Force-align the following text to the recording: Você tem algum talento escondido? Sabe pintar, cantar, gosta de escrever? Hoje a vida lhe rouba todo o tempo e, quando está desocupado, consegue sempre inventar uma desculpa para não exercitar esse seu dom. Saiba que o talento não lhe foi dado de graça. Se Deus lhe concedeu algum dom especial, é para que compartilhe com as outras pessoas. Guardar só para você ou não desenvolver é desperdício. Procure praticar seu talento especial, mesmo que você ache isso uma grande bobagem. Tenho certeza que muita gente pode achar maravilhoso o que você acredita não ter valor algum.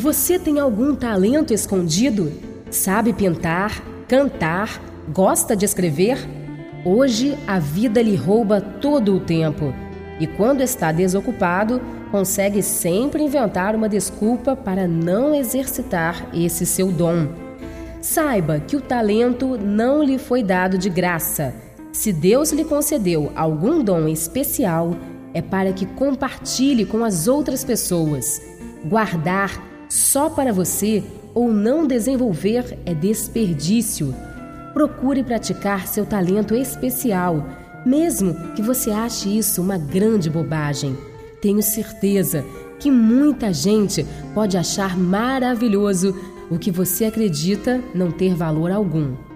Você 0.00 0.38
tem 0.38 0.58
algum 0.58 0.94
talento 0.94 1.52
escondido? 1.52 2.32
Sabe 2.70 3.12
pintar, 3.12 3.82
cantar, 4.08 4.80
gosta 5.12 5.54
de 5.54 5.66
escrever? 5.66 6.16
Hoje 6.86 7.36
a 7.46 7.58
vida 7.58 8.00
lhe 8.00 8.16
rouba 8.16 8.62
todo 8.62 9.14
o 9.14 9.20
tempo 9.20 9.74
e, 10.18 10.26
quando 10.26 10.62
está 10.62 10.90
desocupado, 10.90 11.82
consegue 12.10 12.62
sempre 12.62 13.22
inventar 13.22 13.76
uma 13.76 13.90
desculpa 13.90 14.56
para 14.56 14.88
não 14.88 15.34
exercitar 15.34 16.30
esse 16.32 16.64
seu 16.64 16.90
dom. 16.90 17.28
Saiba 18.00 18.58
que 18.58 18.76
o 18.76 18.80
talento 18.80 19.58
não 19.58 20.02
lhe 20.02 20.16
foi 20.16 20.42
dado 20.42 20.78
de 20.78 20.88
graça. 20.88 21.52
Se 21.92 22.10
Deus 22.10 22.52
lhe 22.52 22.64
concedeu 22.64 23.30
algum 23.36 23.84
dom 23.84 24.08
especial, 24.08 24.96
é 25.34 25.42
para 25.42 25.74
que 25.74 25.84
compartilhe 25.84 26.86
com 26.86 27.04
as 27.04 27.28
outras 27.28 27.62
pessoas. 27.62 28.40
Guardar 28.82 29.68
só 29.90 30.30
para 30.30 30.52
você 30.52 31.02
ou 31.34 31.52
não 31.52 31.84
desenvolver 31.84 32.78
é 32.86 32.94
desperdício. 32.94 34.14
Procure 34.72 35.24
praticar 35.24 35.88
seu 35.88 36.06
talento 36.06 36.54
especial, 36.54 37.44
mesmo 37.84 38.34
que 38.54 38.62
você 38.62 38.92
ache 38.92 39.36
isso 39.36 39.60
uma 39.60 39.76
grande 39.76 40.30
bobagem. 40.30 40.96
Tenho 41.42 41.60
certeza 41.60 42.44
que 42.78 42.88
muita 42.88 43.52
gente 43.52 44.06
pode 44.32 44.56
achar 44.56 44.96
maravilhoso 44.96 46.14
o 46.48 46.56
que 46.56 46.70
você 46.70 47.06
acredita 47.06 47.82
não 47.92 48.12
ter 48.12 48.34
valor 48.34 48.70
algum. 48.70 49.29